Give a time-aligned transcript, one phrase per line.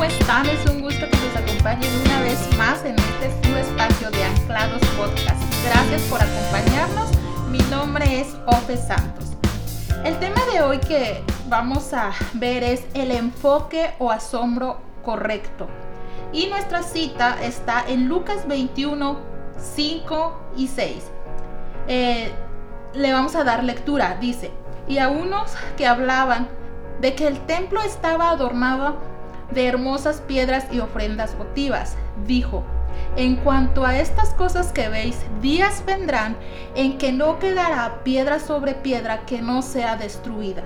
[0.00, 0.46] ¿cómo están?
[0.48, 4.80] Es un gusto que nos acompañen una vez más en este su espacio de Anclados
[4.96, 5.42] Podcast.
[5.62, 7.10] Gracias por acompañarnos.
[7.50, 9.26] Mi nombre es Ofe Santos.
[10.02, 15.68] El tema de hoy que vamos a ver es el enfoque o asombro correcto.
[16.32, 19.18] Y nuestra cita está en Lucas 21,
[19.58, 21.10] 5 y 6.
[21.88, 22.32] Eh,
[22.94, 24.16] le vamos a dar lectura.
[24.18, 24.50] Dice,
[24.88, 26.48] y a unos que hablaban
[27.02, 29.09] de que el templo estaba adornado
[29.52, 31.96] de hermosas piedras y ofrendas votivas,
[32.26, 32.64] dijo,
[33.16, 36.36] en cuanto a estas cosas que veis, días vendrán
[36.74, 40.62] en que no quedará piedra sobre piedra que no sea destruida.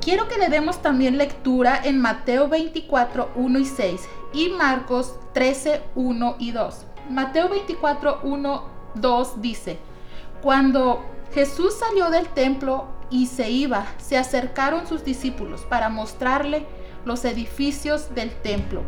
[0.00, 5.82] Quiero que le demos también lectura en Mateo 24, 1 y 6 y Marcos 13,
[5.94, 6.86] 1 y 2.
[7.08, 8.64] Mateo 24, 1,
[8.96, 9.78] 2 dice,
[10.42, 11.02] cuando
[11.32, 16.66] Jesús salió del templo y se iba, se acercaron sus discípulos para mostrarle
[17.04, 18.82] los edificios del templo.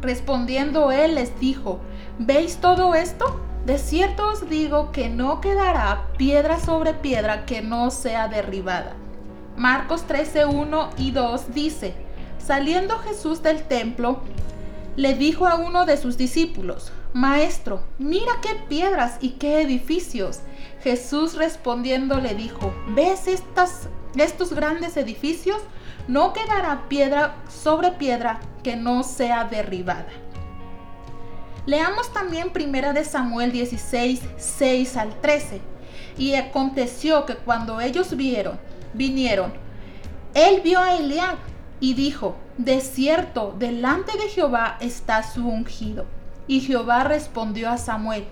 [0.00, 1.80] Respondiendo él les dijo,
[2.18, 3.40] ¿veis todo esto?
[3.64, 8.94] De cierto os digo que no quedará piedra sobre piedra que no sea derribada.
[9.56, 11.94] Marcos 13, 1 y 2 dice,
[12.38, 14.20] saliendo Jesús del templo,
[14.96, 20.40] le dijo a uno de sus discípulos, Maestro, mira qué piedras y qué edificios.
[20.82, 25.62] Jesús respondiendo le dijo, ¿ves estas, estos grandes edificios?
[26.08, 30.06] No quedará piedra sobre piedra que no sea derribada.
[31.66, 35.60] Leamos también primera de Samuel 16, 6 al 13.
[36.16, 38.58] Y aconteció que cuando ellos vieron,
[38.94, 39.52] vinieron,
[40.34, 41.38] él vio a Eliab
[41.80, 46.06] y dijo, de cierto, delante de Jehová está su ungido.
[46.46, 48.26] Y Jehová respondió a Samuel,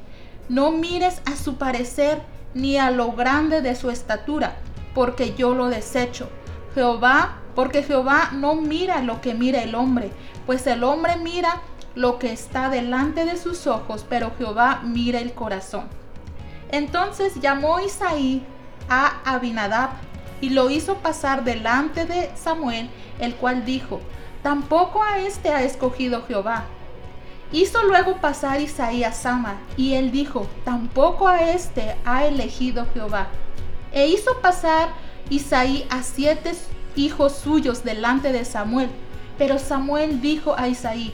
[0.48, 2.22] no mires a su parecer
[2.54, 4.56] ni a lo grande de su estatura,
[4.94, 6.28] porque yo lo desecho.
[6.74, 10.10] Jehová, porque Jehová no mira lo que mira el hombre,
[10.46, 11.60] pues el hombre mira
[11.94, 15.84] lo que está delante de sus ojos, pero Jehová mira el corazón.
[16.70, 18.44] Entonces llamó Isaí
[18.88, 19.90] a Abinadab
[20.40, 24.00] y lo hizo pasar delante de Samuel, el cual dijo,
[24.42, 26.64] tampoco a este ha escogido Jehová.
[27.52, 33.28] Hizo luego pasar Isaí a Sama, y él dijo, tampoco a este ha elegido Jehová.
[33.92, 34.88] E hizo pasar
[35.30, 36.52] Isaí a siete
[36.96, 38.90] hijos suyos delante de Samuel.
[39.38, 41.12] Pero Samuel dijo a Isaí,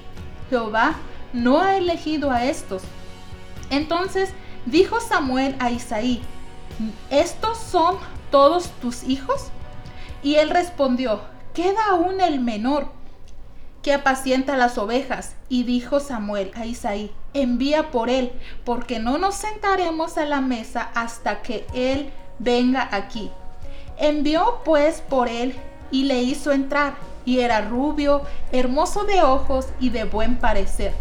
[0.51, 0.97] Jehová
[1.33, 2.83] no ha elegido a estos.
[3.71, 4.31] Entonces
[4.67, 6.21] dijo Samuel a Isaí,
[7.11, 7.97] ¿estos son
[8.31, 9.47] todos tus hijos?
[10.23, 11.23] Y él respondió,
[11.55, 12.89] queda aún el menor,
[13.83, 15.35] que apacienta las ovejas.
[15.49, 18.33] Y dijo Samuel a Isaí, envía por él,
[18.65, 23.31] porque no nos sentaremos a la mesa hasta que él venga aquí.
[24.01, 25.55] Envió pues por él
[25.91, 26.95] y le hizo entrar,
[27.27, 30.95] y era rubio, hermoso de ojos y de buen parecer.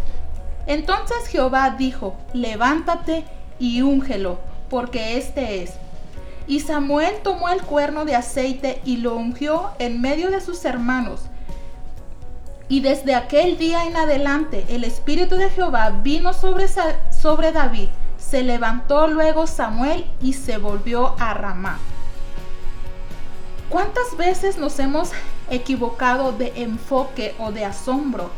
[0.68, 3.24] Entonces Jehová dijo, levántate
[3.58, 4.38] y úngelo,
[4.70, 5.76] porque este es.
[6.46, 11.22] Y Samuel tomó el cuerno de aceite y lo ungió en medio de sus hermanos.
[12.68, 16.68] Y desde aquel día en adelante el Espíritu de Jehová vino sobre,
[17.12, 17.88] sobre David.
[18.18, 21.80] Se levantó luego Samuel y se volvió a Ramá.
[23.69, 25.12] ¿Cuántas veces nos hemos
[25.52, 28.31] equivocado de enfoque o de asombro?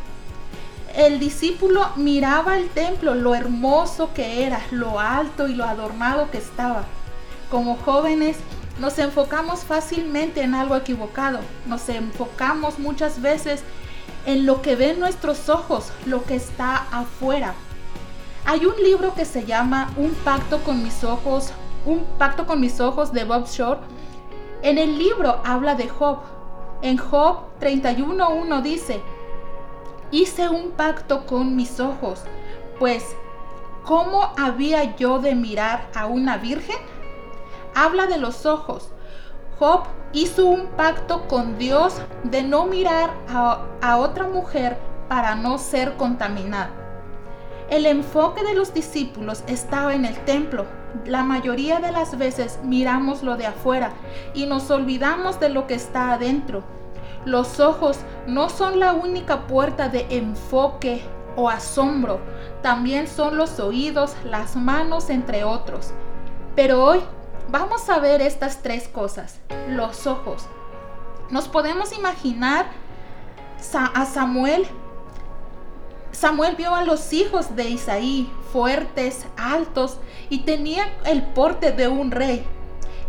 [0.94, 6.38] El discípulo miraba el templo, lo hermoso que era, lo alto y lo adornado que
[6.38, 6.84] estaba.
[7.50, 8.36] Como jóvenes
[8.81, 11.40] nos enfocamos fácilmente en algo equivocado.
[11.66, 13.64] Nos enfocamos muchas veces
[14.25, 17.53] en lo que ven nuestros ojos, lo que está afuera.
[18.44, 21.53] Hay un libro que se llama Un pacto con mis ojos,
[21.86, 23.80] un pacto con mis ojos de Bob Shore
[24.64, 26.20] en el libro habla de Job.
[26.82, 29.02] En Job 31.1 dice,
[30.12, 32.24] hice un pacto con mis ojos,
[32.80, 33.16] pues
[33.84, 36.78] ¿cómo había yo de mirar a una virgen?
[37.76, 38.90] Habla de los ojos.
[39.59, 39.84] Job
[40.14, 44.78] hizo un pacto con Dios de no mirar a, a otra mujer
[45.08, 46.72] para no ser contaminada.
[47.70, 50.66] El enfoque de los discípulos estaba en el templo,
[51.05, 53.91] la mayoría de las veces miramos lo de afuera
[54.34, 56.64] y nos olvidamos de lo que está adentro.
[57.26, 61.03] Los ojos no son la única puerta de enfoque
[61.35, 62.20] o asombro,
[62.61, 65.93] también son los oídos, las manos, entre otros.
[66.55, 66.99] Pero hoy
[67.49, 69.40] vamos a ver estas tres cosas.
[69.70, 70.47] Los ojos.
[71.29, 72.66] Nos podemos imaginar
[73.96, 74.66] a Samuel
[76.11, 79.97] Samuel vio a los hijos de Isaí, fuertes, altos,
[80.29, 82.43] y tenían el porte de un rey.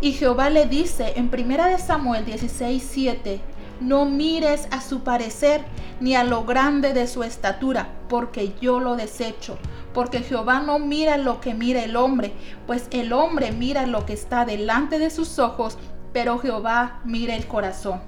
[0.01, 3.41] Y Jehová le dice en 1 Samuel 16, 7,
[3.79, 5.63] no mires a su parecer
[5.99, 9.57] ni a lo grande de su estatura, porque yo lo desecho.
[9.93, 12.33] Porque Jehová no mira lo que mira el hombre,
[12.65, 15.77] pues el hombre mira lo que está delante de sus ojos,
[16.13, 18.01] pero Jehová mira el corazón.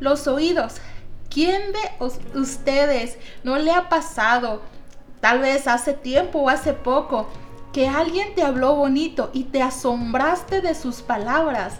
[0.00, 0.80] Los oídos.
[1.34, 4.62] ¿Quién de ustedes no le ha pasado,
[5.20, 7.26] tal vez hace tiempo o hace poco,
[7.72, 11.74] que alguien te habló bonito y te asombraste de sus palabras?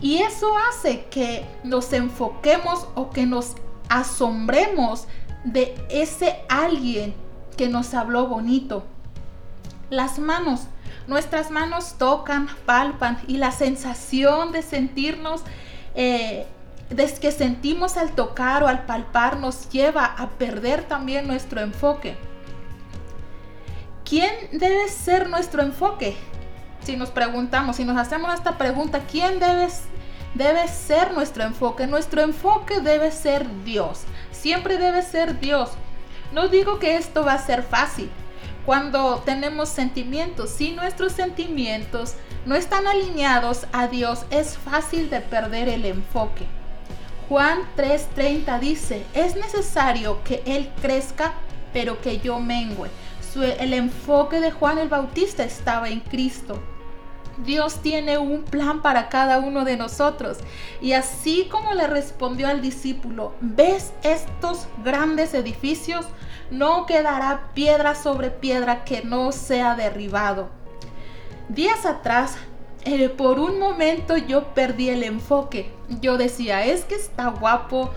[0.00, 3.56] Y eso hace que nos enfoquemos o que nos
[3.90, 5.06] asombremos
[5.44, 7.14] de ese alguien
[7.58, 8.84] que nos habló bonito.
[9.90, 10.62] Las manos,
[11.06, 15.42] nuestras manos tocan, palpan y la sensación de sentirnos,
[15.94, 16.46] eh,
[17.20, 22.16] que sentimos al tocar o al palpar nos lleva a perder también nuestro enfoque.
[24.04, 26.16] ¿Quién debe ser nuestro enfoque?
[26.82, 29.68] Si nos preguntamos, si nos hacemos esta pregunta, ¿quién debe
[30.34, 31.86] debe ser nuestro enfoque.
[31.86, 34.02] Nuestro enfoque debe ser Dios.
[34.30, 35.70] Siempre debe ser Dios.
[36.32, 38.10] No digo que esto va a ser fácil.
[38.66, 42.14] Cuando tenemos sentimientos, si nuestros sentimientos
[42.44, 46.46] no están alineados a Dios, es fácil de perder el enfoque.
[47.28, 51.34] Juan 3:30 dice, es necesario que Él crezca,
[51.74, 52.88] pero que yo mengüe.
[53.58, 56.58] el enfoque de Juan el Bautista estaba en Cristo.
[57.44, 60.38] Dios tiene un plan para cada uno de nosotros.
[60.80, 66.06] Y así como le respondió al discípulo, ¿ves estos grandes edificios?
[66.50, 70.48] No quedará piedra sobre piedra que no sea derribado.
[71.48, 72.36] Días atrás,
[72.84, 75.70] eh, por un momento yo perdí el enfoque.
[76.00, 77.90] Yo decía, es que está guapo,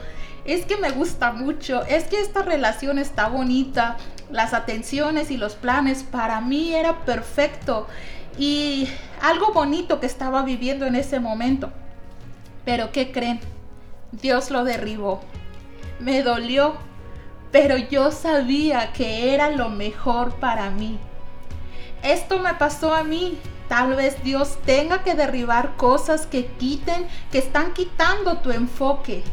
[0.46, 3.98] es que me gusta mucho, es que esta relación está bonita,
[4.32, 7.88] las atenciones y los planes para mí era perfecto
[8.38, 8.88] y
[9.22, 11.72] algo bonito que estaba viviendo en ese momento.
[12.66, 13.40] Pero ¿qué creen?
[14.12, 15.22] Dios lo derribó.
[16.00, 16.76] Me dolió,
[17.52, 21.00] pero yo sabía que era lo mejor para mí.
[22.04, 23.38] Esto me pasó a mí.
[23.72, 29.24] Tal vez Dios tenga que derribar cosas que quiten, que están quitando tu enfoque.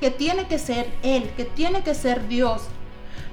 [0.00, 2.62] Que tiene que ser Él, que tiene que ser Dios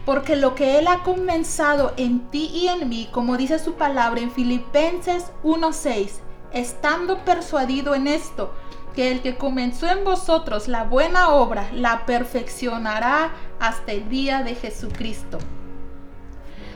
[0.05, 4.19] porque lo que Él ha comenzado en ti y en mí, como dice su palabra
[4.19, 6.19] en Filipenses 1:6,
[6.51, 8.53] estando persuadido en esto,
[8.93, 13.31] que el que comenzó en vosotros la buena obra, la perfeccionará
[13.61, 15.37] hasta el día de Jesucristo.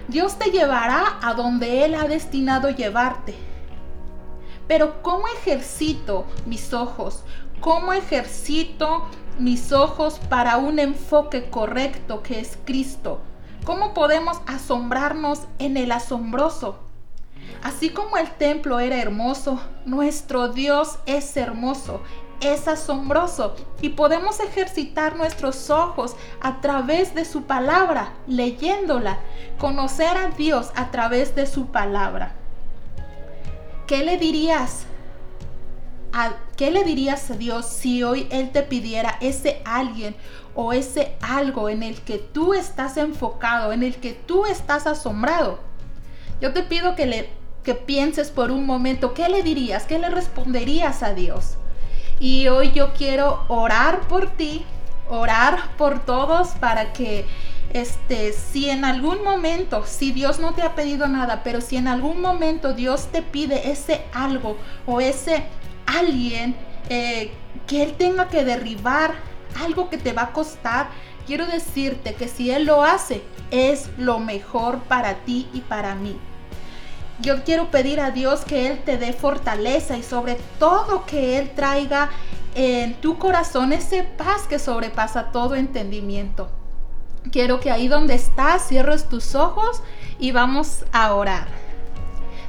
[0.07, 3.35] Dios te llevará a donde Él ha destinado llevarte.
[4.67, 7.23] Pero ¿cómo ejercito mis ojos?
[7.59, 9.07] ¿Cómo ejercito
[9.39, 13.19] mis ojos para un enfoque correcto que es Cristo.
[13.65, 16.79] ¿Cómo podemos asombrarnos en el asombroso?
[17.63, 22.01] Así como el templo era hermoso, nuestro Dios es hermoso,
[22.39, 29.19] es asombroso y podemos ejercitar nuestros ojos a través de su palabra, leyéndola,
[29.59, 32.35] conocer a Dios a través de su palabra.
[33.87, 34.85] ¿Qué le dirías
[36.55, 40.15] ¿Qué le dirías a Dios si hoy Él te pidiera ese alguien
[40.55, 45.59] o ese algo en el que tú estás enfocado, en el que tú estás asombrado?
[46.41, 47.29] Yo te pido que, le,
[47.63, 49.85] que pienses por un momento, ¿qué le dirías?
[49.85, 51.57] ¿Qué le responderías a Dios?
[52.19, 54.65] Y hoy yo quiero orar por ti,
[55.09, 57.25] orar por todos para que
[57.73, 61.87] este, si en algún momento, si Dios no te ha pedido nada, pero si en
[61.87, 65.43] algún momento Dios te pide ese algo o ese
[65.85, 66.55] alguien
[66.89, 67.31] eh,
[67.65, 69.15] que Él tenga que derribar
[69.61, 70.89] algo que te va a costar,
[71.25, 73.21] quiero decirte que si Él lo hace,
[73.51, 76.17] es lo mejor para ti y para mí.
[77.19, 81.51] Yo quiero pedir a Dios que Él te dé fortaleza y sobre todo que Él
[81.55, 82.11] traiga
[82.55, 86.49] en tu corazón ese paz que sobrepasa todo entendimiento.
[87.31, 89.81] Quiero que ahí donde estás cierres tus ojos
[90.19, 91.47] y vamos a orar.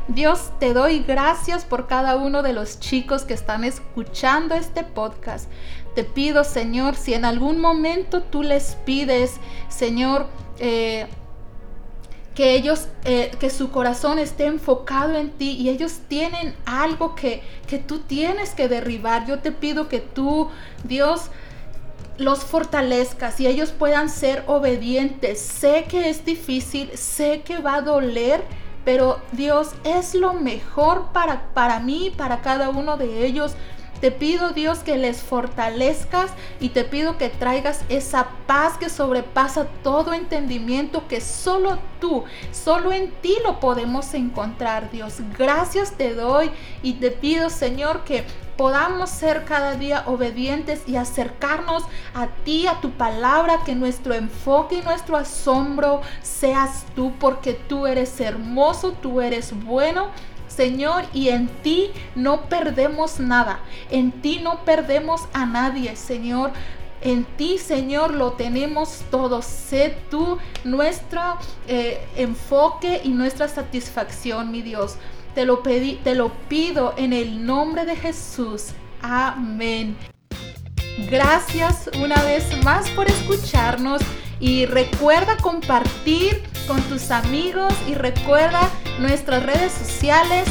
[0.08, 5.50] Dios, te doy gracias por cada uno de los chicos que están escuchando este podcast.
[5.94, 9.36] Te pido, Señor, si en algún momento tú les pides,
[9.68, 10.26] Señor,
[10.58, 11.06] eh,
[12.34, 17.42] que ellos, eh, que su corazón esté enfocado en ti y ellos tienen algo que,
[17.66, 19.26] que tú tienes que derribar.
[19.26, 20.48] Yo te pido que tú,
[20.84, 21.30] Dios,
[22.18, 25.40] los fortalezcas y ellos puedan ser obedientes.
[25.40, 28.42] Sé que es difícil, sé que va a doler
[28.88, 33.52] pero Dios es lo mejor para, para mí, para cada uno de ellos.
[34.00, 39.66] Te pido Dios que les fortalezcas y te pido que traigas esa paz que sobrepasa
[39.82, 45.16] todo entendimiento que solo tú, solo en ti lo podemos encontrar Dios.
[45.36, 46.50] Gracias te doy
[46.82, 48.24] y te pido Señor que
[48.58, 54.74] podamos ser cada día obedientes y acercarnos a ti, a tu palabra, que nuestro enfoque
[54.74, 60.08] y nuestro asombro seas tú, porque tú eres hermoso, tú eres bueno.
[60.48, 63.60] Señor, y en ti no perdemos nada,
[63.90, 66.50] en ti no perdemos a nadie, Señor.
[67.00, 69.40] En ti, Señor, lo tenemos todo.
[69.40, 71.20] Sé tú nuestro
[71.68, 74.96] eh, enfoque y nuestra satisfacción, mi Dios.
[75.34, 78.70] Te lo, pedí, te lo pido en el nombre de Jesús.
[79.02, 79.96] Amén.
[81.10, 84.02] Gracias una vez más por escucharnos
[84.40, 88.68] y recuerda compartir con tus amigos y recuerda
[89.00, 90.46] nuestras redes sociales.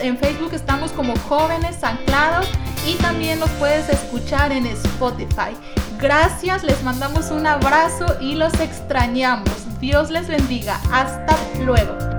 [0.00, 2.48] En Facebook estamos como jóvenes anclados
[2.86, 5.54] y también nos puedes escuchar en Spotify.
[6.00, 9.50] Gracias, les mandamos un abrazo y los extrañamos.
[9.80, 10.80] Dios les bendiga.
[10.90, 12.11] Hasta luego.